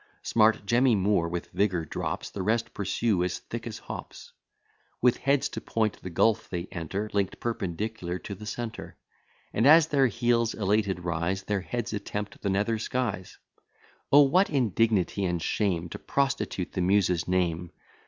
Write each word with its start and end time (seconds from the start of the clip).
Smart 0.23 0.65
Jemmy 0.65 0.95
Moore 0.95 1.29
with 1.29 1.51
vigour 1.51 1.85
drops; 1.85 2.31
The 2.31 2.41
rest 2.41 2.73
pursue 2.73 3.23
as 3.23 3.37
thick 3.37 3.67
as 3.67 3.77
hops: 3.77 4.33
With 4.99 5.17
heads 5.17 5.47
to 5.49 5.61
point 5.61 6.01
the 6.01 6.09
gulf 6.09 6.49
they 6.49 6.63
enter, 6.71 7.07
Link'd 7.13 7.39
perpendicular 7.39 8.17
to 8.17 8.33
the 8.33 8.47
centre; 8.47 8.97
And 9.53 9.67
as 9.67 9.89
their 9.89 10.07
heels 10.07 10.55
elated 10.55 11.01
rise, 11.01 11.43
Their 11.43 11.61
heads 11.61 11.93
attempt 11.93 12.41
the 12.41 12.49
nether 12.49 12.79
skies. 12.79 13.37
O, 14.11 14.21
what 14.23 14.49
indignity 14.49 15.23
and 15.25 15.39
shame, 15.39 15.87
To 15.89 15.99
prostitute 15.99 16.71
the 16.71 16.81
Muses' 16.81 17.27
name! 17.27 17.71